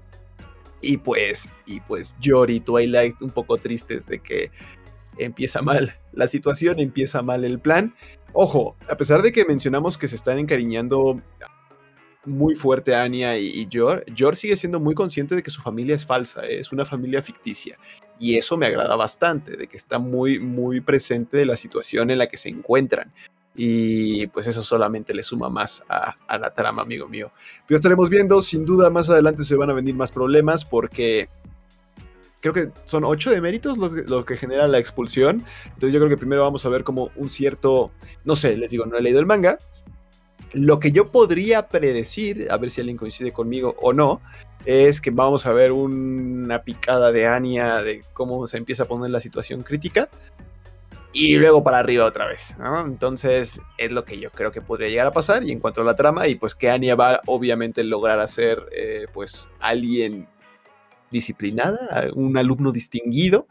Y 0.81 0.97
pues, 0.97 1.49
y 1.65 1.81
pues 1.81 2.15
Jory 2.23 2.55
y 2.55 2.59
Twilight 2.61 3.21
un 3.21 3.31
poco 3.31 3.57
tristes 3.57 4.07
de 4.07 4.19
que 4.19 4.49
empieza 5.17 5.61
mal 5.61 5.95
la 6.13 6.27
situación, 6.27 6.79
empieza 6.79 7.21
mal 7.21 7.43
el 7.43 7.59
plan. 7.59 7.95
Ojo, 8.31 8.77
a 8.89 8.95
pesar 8.95 9.21
de 9.23 9.33
que 9.33 9.43
mencionamos 9.43 9.97
que 9.97 10.07
se 10.07 10.15
están 10.15 10.39
encariñando 10.39 11.21
muy 12.23 12.55
fuerte 12.55 12.95
Anya 12.95 13.37
y, 13.37 13.47
y 13.47 13.67
Jor, 13.71 14.35
sigue 14.35 14.55
siendo 14.55 14.79
muy 14.79 14.93
consciente 14.93 15.35
de 15.35 15.43
que 15.43 15.51
su 15.51 15.61
familia 15.61 15.95
es 15.95 16.05
falsa, 16.05 16.45
¿eh? 16.45 16.59
es 16.59 16.71
una 16.71 16.85
familia 16.85 17.21
ficticia. 17.21 17.77
Y 18.19 18.37
eso 18.37 18.55
me 18.55 18.67
agrada 18.67 18.95
bastante, 18.95 19.57
de 19.57 19.67
que 19.67 19.77
está 19.77 19.99
muy, 19.99 20.39
muy 20.39 20.79
presente 20.79 21.37
de 21.37 21.45
la 21.45 21.57
situación 21.57 22.09
en 22.09 22.19
la 22.19 22.27
que 22.27 22.37
se 22.37 22.49
encuentran 22.49 23.13
y 23.59 24.27
pues 24.27 24.45
eso 24.45 24.63
solamente 24.63 25.15
le 25.15 25.23
suma 25.23 25.49
más 25.49 25.83
a, 25.89 26.15
la 26.37 26.53
trama, 26.53 26.83
amigo 26.83 27.07
mío. 27.07 27.31
Pero 27.65 27.75
estaremos 27.75 28.07
viendo, 28.07 28.39
sin 28.43 28.65
duda 28.65 28.91
más 28.91 29.09
adelante 29.09 29.43
se 29.43 29.55
van 29.55 29.71
a 29.71 29.73
venir 29.73 29.95
más 29.95 30.11
problemas 30.11 30.63
porque 30.63 31.27
creo 32.39 32.53
que 32.53 32.69
son 32.85 33.03
ocho 33.03 33.31
de 33.31 33.41
méritos 33.41 33.79
lo 33.79 34.23
que, 34.25 34.37
genera 34.37 34.67
la 34.67 34.77
expulsión. 34.77 35.43
Entonces 35.65 35.91
yo 35.91 35.99
creo 35.99 36.09
que 36.09 36.17
primero 36.17 36.43
vamos 36.43 36.67
a 36.67 36.69
ver 36.69 36.83
como 36.83 37.09
un 37.15 37.31
cierto, 37.31 37.89
no 38.25 38.35
sé, 38.35 38.55
les 38.55 38.69
digo, 38.69 38.85
no 38.85 38.95
he 38.95 39.01
leído 39.01 39.19
el 39.19 39.25
manga. 39.25 39.57
Lo 40.53 40.79
que 40.79 40.91
yo 40.91 41.09
podría 41.11 41.67
predecir, 41.67 42.47
a 42.51 42.57
ver 42.57 42.69
si 42.69 42.81
alguien 42.81 42.95
coincide 42.95 43.33
conmigo 43.33 43.75
o 43.81 43.91
no, 43.91 44.21
es 44.65 45.01
que 45.01 45.09
vamos 45.09 45.47
a 45.47 45.51
ver 45.51 45.71
una 45.71 46.61
picada 46.61 47.11
de 47.11 47.25
Anya 47.25 47.81
de 47.81 48.03
cómo 48.13 48.45
se 48.45 48.57
empieza 48.57 48.83
a 48.83 48.87
poner 48.87 49.09
la 49.09 49.19
situación 49.19 49.63
crítica 49.63 50.09
y 51.13 51.37
luego 51.37 51.63
para 51.63 51.79
arriba 51.79 52.05
otra 52.05 52.27
vez, 52.27 52.55
Entonces 52.85 53.61
es 53.77 53.91
lo 53.91 54.03
que 54.05 54.19
yo 54.19 54.31
creo 54.31 54.51
que 54.51 54.61
podría 54.61 54.89
llegar 54.89 55.07
a 55.07 55.11
pasar 55.11 55.43
y 55.43 55.51
en 55.51 55.59
cuanto 55.59 55.81
a 55.81 55.85
la 55.85 55.95
trama 55.95 56.27
y 56.27 56.35
pues 56.35 56.53
que 56.53 56.69
Anya 56.69 56.95
va 56.95 57.21
obviamente 57.25 57.83
lograr 57.83 58.19
hacer 58.19 58.63
eh, 58.71 59.07
pues 59.13 59.49
alguien 59.59 60.27
disciplinada, 61.09 62.09
un 62.13 62.37
alumno 62.37 62.71
distinguido 62.71 63.47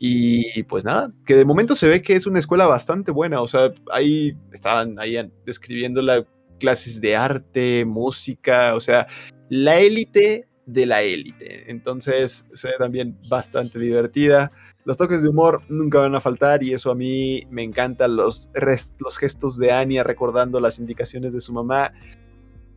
y 0.00 0.62
pues 0.64 0.84
nada, 0.84 1.12
que 1.24 1.34
de 1.34 1.44
momento 1.44 1.74
se 1.74 1.88
ve 1.88 2.02
que 2.02 2.14
es 2.14 2.26
una 2.26 2.38
escuela 2.38 2.66
bastante 2.66 3.10
buena, 3.10 3.40
o 3.40 3.48
sea, 3.48 3.72
ahí 3.90 4.36
estaban 4.52 4.98
ahí 5.00 5.16
describiendo 5.44 6.02
las 6.02 6.24
clases 6.60 7.00
de 7.00 7.16
arte, 7.16 7.84
música, 7.84 8.76
o 8.76 8.80
sea, 8.80 9.08
la 9.48 9.80
élite 9.80 10.46
de 10.68 10.84
la 10.84 11.02
élite. 11.02 11.70
Entonces 11.70 12.44
se 12.52 12.68
ve 12.68 12.74
también 12.78 13.18
bastante 13.28 13.78
divertida. 13.78 14.52
Los 14.84 14.98
toques 14.98 15.22
de 15.22 15.30
humor 15.30 15.62
nunca 15.70 15.98
van 15.98 16.14
a 16.14 16.20
faltar 16.20 16.62
y 16.62 16.74
eso 16.74 16.90
a 16.90 16.94
mí 16.94 17.46
me 17.50 17.62
encanta. 17.62 18.06
Los, 18.06 18.50
los 18.98 19.16
gestos 19.16 19.58
de 19.58 19.72
Anya 19.72 20.04
recordando 20.04 20.60
las 20.60 20.78
indicaciones 20.78 21.32
de 21.32 21.40
su 21.40 21.54
mamá. 21.54 21.92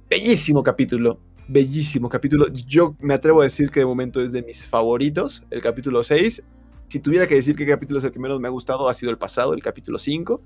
Bellísimo 0.10 0.63
capítulo. 0.63 1.19
Bellísimo 1.50 2.07
capítulo. 2.07 2.48
Yo 2.65 2.95
me 3.01 3.13
atrevo 3.13 3.41
a 3.41 3.43
decir 3.43 3.69
que 3.69 3.81
de 3.81 3.86
momento 3.86 4.21
es 4.21 4.31
de 4.31 4.41
mis 4.41 4.65
favoritos, 4.65 5.43
el 5.50 5.62
capítulo 5.62 6.01
6. 6.01 6.43
Si 6.88 7.00
tuviera 7.01 7.27
que 7.27 7.36
decir 7.36 7.57
qué 7.57 7.67
capítulo 7.67 8.00
es 8.00 8.05
el 8.05 8.12
que 8.12 8.19
menos 8.19 8.39
me 8.39 8.48
ha 8.48 8.51
gustado, 8.51 8.88
ha 8.88 8.93
sido 8.93 9.12
el 9.12 9.17
pasado, 9.17 9.53
el 9.53 9.62
capítulo 9.62 10.00
5. 10.00 10.41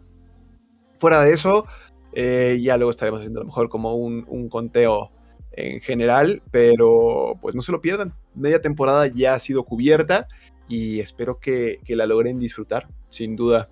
Fuera 0.97 1.23
de 1.23 1.33
eso, 1.33 1.67
eh, 2.13 2.59
ya 2.59 2.77
luego 2.77 2.89
estaremos 2.89 3.19
haciendo 3.19 3.41
a 3.41 3.43
lo 3.43 3.47
mejor 3.47 3.69
como 3.69 3.93
un, 3.93 4.25
un 4.27 4.49
conteo 4.49 5.11
en 5.55 5.79
general, 5.79 6.41
pero 6.51 7.38
pues 7.41 7.55
no 7.55 7.62
se 7.62 7.71
lo 7.71 7.81
pierdan. 7.81 8.13
Media 8.33 8.62
temporada 8.62 9.07
ya 9.07 9.33
ha 9.33 9.39
sido 9.39 9.63
cubierta 9.63 10.27
y 10.67 11.00
espero 11.00 11.39
que, 11.39 11.79
la 11.88 12.05
logren 12.05 12.38
disfrutar, 12.38 12.88
sin 13.07 13.35
duda. 13.35 13.69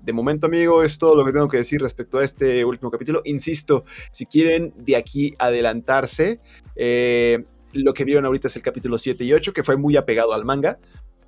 De 0.00 0.12
momento, 0.12 0.46
amigo, 0.46 0.82
es 0.82 0.96
todo 0.96 1.16
lo 1.16 1.24
que 1.24 1.32
tengo 1.32 1.48
que 1.48 1.58
decir 1.58 1.80
respecto 1.80 2.18
a 2.18 2.24
este 2.24 2.64
último 2.64 2.90
capítulo. 2.90 3.20
Insisto, 3.24 3.84
si 4.12 4.26
quieren 4.26 4.72
de 4.76 4.96
aquí 4.96 5.34
adelantarse, 5.38 6.40
eh, 6.76 7.44
lo 7.72 7.92
que 7.92 8.04
vieron 8.04 8.24
ahorita 8.24 8.48
es 8.48 8.56
el 8.56 8.62
capítulo 8.62 8.96
7 8.96 9.24
y 9.24 9.32
8, 9.32 9.52
que 9.52 9.64
fue 9.64 9.76
muy 9.76 9.96
apegado 9.96 10.32
al 10.32 10.44
manga. 10.44 10.78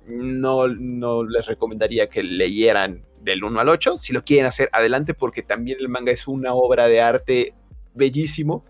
No, 0.07 0.67
no 0.67 1.23
les 1.23 1.45
recomendaría 1.45 2.09
que 2.09 2.23
leyeran 2.23 3.05
del 3.21 3.43
1 3.43 3.59
al 3.59 3.69
8. 3.69 3.97
Si 3.97 4.13
lo 4.13 4.23
quieren 4.23 4.45
hacer, 4.47 4.69
adelante, 4.71 5.13
porque 5.13 5.43
también 5.43 5.77
el 5.79 5.89
manga 5.89 6.11
es 6.11 6.27
una 6.27 6.53
obra 6.53 6.87
de 6.87 7.01
arte 7.01 7.53
bellísimo. 7.93 8.65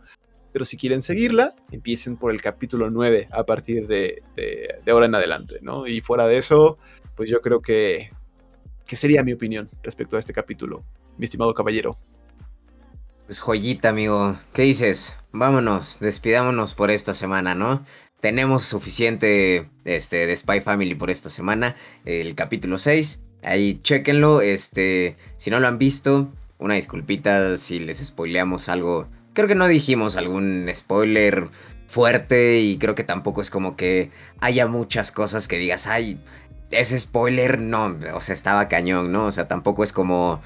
Pero 0.51 0.65
si 0.65 0.77
quieren 0.77 1.01
seguirla, 1.01 1.55
empiecen 1.71 2.17
por 2.17 2.31
el 2.31 2.41
capítulo 2.41 2.89
9 2.89 3.29
a 3.31 3.45
partir 3.45 3.87
de, 3.87 4.23
ahora 4.87 5.05
en 5.05 5.15
adelante, 5.15 5.59
¿no? 5.61 5.87
Y 5.87 6.01
fuera 6.01 6.27
de 6.27 6.37
eso, 6.37 6.77
pues 7.15 7.29
yo 7.29 7.41
creo 7.41 7.61
que, 7.61 8.11
que 8.85 8.95
sería 8.95 9.23
mi 9.23 9.33
opinión 9.33 9.69
respecto 9.83 10.17
a 10.17 10.19
este 10.19 10.33
capítulo, 10.33 10.83
mi 11.17 11.25
estimado 11.25 11.53
caballero. 11.53 11.97
Pues 13.25 13.39
joyita, 13.39 13.89
amigo. 13.89 14.35
¿Qué 14.51 14.63
dices? 14.63 15.17
Vámonos, 15.31 16.01
despidámonos 16.01 16.75
por 16.75 16.91
esta 16.91 17.13
semana, 17.13 17.55
¿no? 17.55 17.85
Tenemos 18.19 18.63
suficiente 18.63 19.69
este, 19.85 20.27
de 20.27 20.35
Spy 20.35 20.59
Family 20.59 20.95
por 20.95 21.09
esta 21.09 21.29
semana. 21.29 21.75
El 22.03 22.35
capítulo 22.35 22.77
6. 22.77 23.23
Ahí 23.43 23.79
chequenlo. 23.81 24.41
Este, 24.41 25.15
si 25.37 25.49
no 25.49 25.61
lo 25.61 25.69
han 25.69 25.77
visto, 25.77 26.33
una 26.59 26.75
disculpita 26.75 27.57
si 27.57 27.79
les 27.79 28.05
spoileamos 28.05 28.67
algo 28.67 29.07
creo 29.33 29.47
que 29.47 29.55
no 29.55 29.67
dijimos 29.67 30.15
algún 30.15 30.69
spoiler 30.73 31.49
fuerte 31.87 32.59
y 32.59 32.77
creo 32.77 32.95
que 32.95 33.03
tampoco 33.03 33.41
es 33.41 33.49
como 33.49 33.75
que 33.75 34.11
haya 34.39 34.67
muchas 34.67 35.11
cosas 35.11 35.47
que 35.47 35.57
digas, 35.57 35.87
ay, 35.87 36.21
ese 36.71 36.97
spoiler 36.97 37.59
no, 37.59 37.97
o 38.13 38.21
sea, 38.21 38.33
estaba 38.33 38.67
cañón, 38.67 39.11
¿no? 39.11 39.25
O 39.25 39.31
sea, 39.31 39.47
tampoco 39.47 39.83
es 39.83 39.91
como 39.91 40.41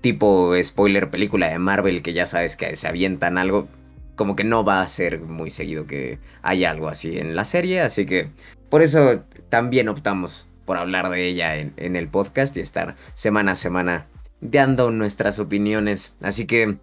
tipo 0.00 0.54
spoiler 0.62 1.10
película 1.10 1.48
de 1.48 1.58
Marvel 1.58 2.02
que 2.02 2.14
ya 2.14 2.24
sabes 2.24 2.56
que 2.56 2.74
se 2.76 2.88
avientan 2.88 3.36
algo, 3.36 3.68
como 4.16 4.36
que 4.36 4.44
no 4.44 4.64
va 4.64 4.80
a 4.80 4.88
ser 4.88 5.20
muy 5.20 5.50
seguido 5.50 5.86
que 5.86 6.18
haya 6.42 6.70
algo 6.70 6.88
así 6.88 7.18
en 7.18 7.36
la 7.36 7.44
serie, 7.44 7.82
así 7.82 8.06
que 8.06 8.30
por 8.70 8.82
eso 8.82 9.24
también 9.50 9.88
optamos 9.88 10.48
por 10.64 10.78
hablar 10.78 11.10
de 11.10 11.26
ella 11.26 11.56
en, 11.56 11.74
en 11.76 11.96
el 11.96 12.08
podcast 12.08 12.56
y 12.56 12.60
estar 12.60 12.96
semana 13.14 13.52
a 13.52 13.56
semana 13.56 14.06
dando 14.40 14.90
nuestras 14.90 15.38
opiniones, 15.38 16.16
así 16.22 16.46
que 16.46 16.78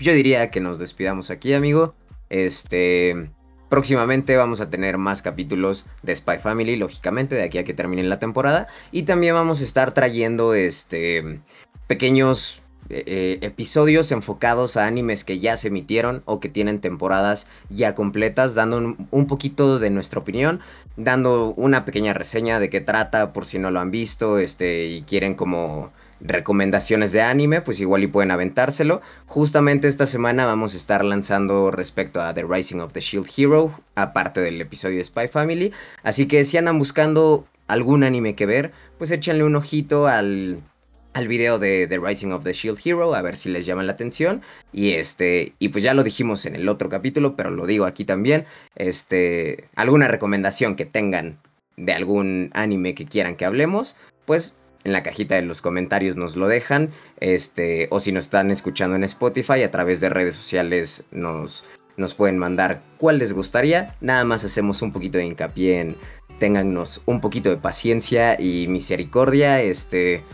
yo 0.00 0.12
diría 0.12 0.50
que 0.50 0.60
nos 0.60 0.78
despidamos 0.78 1.30
aquí, 1.30 1.52
amigo. 1.52 1.94
Este. 2.28 3.30
Próximamente 3.68 4.36
vamos 4.36 4.60
a 4.60 4.68
tener 4.68 4.98
más 4.98 5.22
capítulos 5.22 5.86
de 6.02 6.16
Spy 6.16 6.38
Family, 6.38 6.76
lógicamente, 6.76 7.36
de 7.36 7.44
aquí 7.44 7.58
a 7.58 7.64
que 7.64 7.72
termine 7.72 8.02
la 8.02 8.18
temporada. 8.18 8.66
Y 8.90 9.04
también 9.04 9.34
vamos 9.34 9.60
a 9.60 9.64
estar 9.64 9.94
trayendo 9.94 10.54
este. 10.54 11.40
pequeños 11.86 12.62
eh, 12.92 13.04
eh, 13.06 13.38
episodios 13.42 14.10
enfocados 14.10 14.76
a 14.76 14.84
animes 14.84 15.22
que 15.22 15.38
ya 15.38 15.56
se 15.56 15.68
emitieron 15.68 16.22
o 16.24 16.40
que 16.40 16.48
tienen 16.48 16.80
temporadas 16.80 17.48
ya 17.68 17.94
completas, 17.94 18.56
dando 18.56 18.78
un, 18.78 19.08
un, 19.12 19.28
poquito 19.28 19.78
de 19.78 19.90
nuestra 19.90 20.18
opinión, 20.18 20.58
dando 20.96 21.54
una 21.56 21.84
pequeña 21.84 22.14
reseña 22.14 22.58
de 22.58 22.68
qué 22.68 22.80
trata 22.80 23.32
por 23.32 23.46
si 23.46 23.60
no 23.60 23.70
lo 23.70 23.78
han 23.78 23.92
visto 23.92 24.38
este, 24.38 24.86
y 24.86 25.02
quieren 25.02 25.36
como 25.36 25.92
recomendaciones 26.20 27.12
de 27.12 27.22
anime, 27.22 27.60
pues 27.60 27.80
igual 27.80 28.02
y 28.02 28.06
pueden 28.06 28.30
aventárselo. 28.30 29.00
Justamente 29.26 29.88
esta 29.88 30.06
semana 30.06 30.46
vamos 30.46 30.74
a 30.74 30.76
estar 30.76 31.04
lanzando 31.04 31.70
respecto 31.70 32.20
a 32.20 32.34
The 32.34 32.44
Rising 32.44 32.80
of 32.80 32.92
the 32.92 33.00
Shield 33.00 33.28
Hero, 33.36 33.80
aparte 33.94 34.40
del 34.40 34.60
episodio 34.60 34.98
de 34.98 35.04
Spy 35.04 35.28
Family. 35.28 35.72
Así 36.02 36.26
que 36.26 36.44
si 36.44 36.58
andan 36.58 36.78
buscando 36.78 37.46
algún 37.68 38.04
anime 38.04 38.34
que 38.34 38.46
ver, 38.46 38.72
pues 38.98 39.10
échenle 39.10 39.44
un 39.44 39.56
ojito 39.56 40.06
al, 40.08 40.58
al 41.12 41.28
video 41.28 41.58
de 41.58 41.86
The 41.88 41.98
Rising 41.98 42.30
of 42.32 42.44
the 42.44 42.52
Shield 42.52 42.78
Hero, 42.84 43.14
a 43.14 43.22
ver 43.22 43.36
si 43.36 43.48
les 43.48 43.66
llama 43.66 43.82
la 43.82 43.92
atención. 43.92 44.42
Y 44.72 44.92
este, 44.92 45.54
y 45.58 45.70
pues 45.70 45.84
ya 45.84 45.94
lo 45.94 46.02
dijimos 46.02 46.46
en 46.46 46.56
el 46.56 46.68
otro 46.68 46.88
capítulo, 46.88 47.36
pero 47.36 47.50
lo 47.50 47.66
digo 47.66 47.84
aquí 47.84 48.04
también. 48.04 48.44
Este, 48.76 49.68
alguna 49.76 50.08
recomendación 50.08 50.76
que 50.76 50.84
tengan 50.84 51.38
de 51.76 51.92
algún 51.92 52.50
anime 52.52 52.94
que 52.94 53.06
quieran 53.06 53.36
que 53.36 53.44
hablemos, 53.44 53.96
pues 54.26 54.56
en 54.84 54.92
la 54.92 55.02
cajita 55.02 55.34
de 55.34 55.42
los 55.42 55.62
comentarios 55.62 56.16
nos 56.16 56.36
lo 56.36 56.48
dejan. 56.48 56.90
Este, 57.18 57.88
o 57.90 58.00
si 58.00 58.12
nos 58.12 58.24
están 58.24 58.50
escuchando 58.50 58.96
en 58.96 59.04
Spotify, 59.04 59.62
a 59.62 59.70
través 59.70 60.00
de 60.00 60.08
redes 60.08 60.34
sociales 60.34 61.04
nos, 61.10 61.64
nos 61.96 62.14
pueden 62.14 62.38
mandar 62.38 62.82
cuál 62.98 63.18
les 63.18 63.32
gustaría. 63.32 63.96
Nada 64.00 64.24
más 64.24 64.44
hacemos 64.44 64.82
un 64.82 64.92
poquito 64.92 65.18
de 65.18 65.26
hincapié 65.26 65.80
en 65.80 65.96
téngannos 66.38 67.02
un 67.06 67.20
poquito 67.20 67.50
de 67.50 67.56
paciencia 67.56 68.40
y 68.40 68.66
misericordia. 68.68 69.60
Este. 69.60 70.24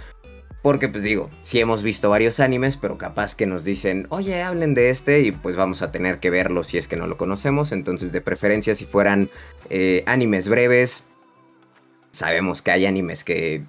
Porque 0.63 0.89
pues 0.89 1.05
digo, 1.05 1.31
sí 1.43 1.61
hemos 1.61 1.85
visto 1.85 2.11
varios 2.11 2.41
animes, 2.41 2.77
pero 2.77 2.99
capaz 2.99 3.37
que 3.37 3.47
nos 3.47 3.65
dicen, 3.65 4.09
oye, 4.11 4.43
hablen 4.43 4.75
de 4.75 4.91
este 4.91 5.21
y 5.21 5.31
pues 5.31 5.55
vamos 5.55 5.81
a 5.83 5.93
tener 5.93 6.19
que 6.19 6.29
verlo 6.29 6.65
si 6.65 6.77
es 6.77 6.89
que 6.89 6.97
no 6.97 7.07
lo 7.07 7.17
conocemos. 7.17 7.71
Entonces 7.71 8.11
de 8.11 8.21
preferencia 8.21 8.75
si 8.75 8.85
fueran 8.85 9.31
eh, 9.71 10.03
animes 10.07 10.49
breves, 10.49 11.05
sabemos 12.11 12.63
que 12.63 12.73
hay 12.73 12.87
animes 12.87 13.23
que 13.23 13.63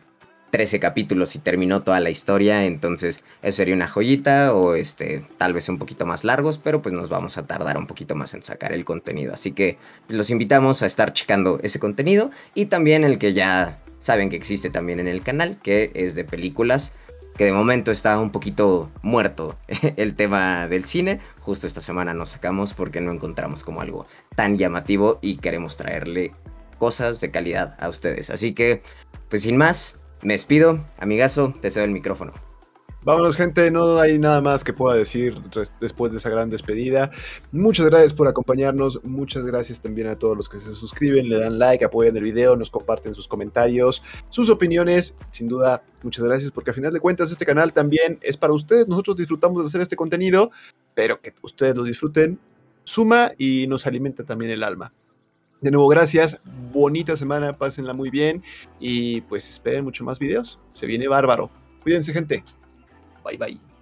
13 0.49 0.79
capítulos 0.79 1.35
y 1.35 1.39
terminó 1.39 1.83
toda 1.83 1.99
la 1.99 2.09
historia, 2.09 2.65
entonces 2.65 3.23
eso 3.41 3.57
sería 3.57 3.75
una 3.75 3.87
joyita 3.87 4.53
o 4.53 4.75
este 4.75 5.25
tal 5.37 5.53
vez 5.53 5.67
un 5.69 5.77
poquito 5.77 6.05
más 6.05 6.23
largos, 6.23 6.57
pero 6.57 6.81
pues 6.81 6.93
nos 6.93 7.09
vamos 7.09 7.37
a 7.37 7.45
tardar 7.45 7.77
un 7.77 7.87
poquito 7.87 8.15
más 8.15 8.33
en 8.33 8.43
sacar 8.43 8.73
el 8.73 8.85
contenido, 8.85 9.33
así 9.33 9.51
que 9.51 9.77
los 10.07 10.29
invitamos 10.29 10.83
a 10.83 10.85
estar 10.85 11.13
checando 11.13 11.59
ese 11.63 11.79
contenido 11.79 12.31
y 12.53 12.67
también 12.67 13.03
el 13.03 13.17
que 13.17 13.33
ya 13.33 13.79
saben 13.99 14.29
que 14.29 14.35
existe 14.35 14.69
también 14.69 14.99
en 14.99 15.07
el 15.07 15.21
canal, 15.21 15.59
que 15.61 15.91
es 15.93 16.15
de 16.15 16.23
películas 16.23 16.93
que 17.37 17.45
de 17.45 17.53
momento 17.53 17.91
está 17.91 18.17
un 18.19 18.31
poquito 18.31 18.91
muerto 19.03 19.55
el 19.95 20.15
tema 20.15 20.67
del 20.67 20.85
cine. 20.85 21.19
Justo 21.41 21.67
esta 21.67 21.81
semana 21.81 22.13
nos 22.13 22.31
sacamos 22.31 22.73
porque 22.73 22.99
no 22.99 23.11
encontramos 23.11 23.63
como 23.63 23.81
algo 23.81 24.07
tan 24.35 24.57
llamativo 24.57 25.19
y 25.21 25.37
queremos 25.37 25.77
traerle 25.77 26.33
cosas 26.79 27.21
de 27.21 27.31
calidad 27.31 27.75
a 27.79 27.89
ustedes. 27.89 28.31
Así 28.31 28.53
que, 28.53 28.81
pues 29.29 29.43
sin 29.43 29.55
más, 29.55 29.97
me 30.21 30.33
despido, 30.33 30.85
amigazo, 30.97 31.53
te 31.61 31.71
cedo 31.71 31.85
el 31.85 31.91
micrófono. 31.91 32.33
Vámonos, 33.07 33.37
gente. 33.37 33.71
No 33.71 33.99
hay 33.99 34.19
nada 34.19 34.41
más 34.41 34.65
que 34.65 34.73
pueda 34.73 34.97
decir 34.97 35.33
después 35.79 36.11
de 36.11 36.17
esa 36.17 36.29
gran 36.29 36.49
despedida. 36.49 37.09
Muchas 37.53 37.85
gracias 37.85 38.11
por 38.11 38.27
acompañarnos. 38.27 39.01
Muchas 39.05 39.45
gracias 39.45 39.81
también 39.81 40.07
a 40.07 40.17
todos 40.17 40.35
los 40.35 40.49
que 40.49 40.57
se 40.57 40.73
suscriben, 40.73 41.29
le 41.29 41.39
dan 41.39 41.57
like, 41.57 41.85
apoyan 41.85 42.17
el 42.17 42.23
video, 42.23 42.57
nos 42.57 42.69
comparten 42.69 43.13
sus 43.13 43.25
comentarios, 43.29 44.03
sus 44.29 44.49
opiniones. 44.49 45.15
Sin 45.31 45.47
duda, 45.47 45.83
muchas 46.03 46.25
gracias 46.25 46.51
porque 46.51 46.71
a 46.71 46.73
final 46.73 46.91
de 46.91 46.99
cuentas 46.99 47.31
este 47.31 47.45
canal 47.45 47.71
también 47.71 48.19
es 48.21 48.35
para 48.35 48.51
ustedes. 48.51 48.89
Nosotros 48.89 49.15
disfrutamos 49.15 49.63
de 49.63 49.67
hacer 49.67 49.79
este 49.79 49.95
contenido, 49.95 50.51
pero 50.93 51.21
que 51.21 51.33
ustedes 51.43 51.77
lo 51.77 51.83
disfruten 51.83 52.37
suma 52.83 53.31
y 53.37 53.67
nos 53.67 53.87
alimenta 53.87 54.25
también 54.25 54.51
el 54.51 54.63
alma. 54.63 54.91
De 55.61 55.71
nuevo, 55.71 55.87
gracias. 55.87 56.37
Bonita 56.71 57.15
semana, 57.15 57.57
pásenla 57.57 57.93
muy 57.93 58.09
bien 58.09 58.43
y 58.79 59.21
pues 59.21 59.49
esperen 59.49 59.83
mucho 59.83 60.03
más 60.03 60.19
videos. 60.19 60.59
Se 60.69 60.85
viene 60.85 61.07
bárbaro. 61.07 61.49
Cuídense, 61.83 62.13
gente. 62.13 62.43
Bye 63.23 63.37
bye. 63.37 63.76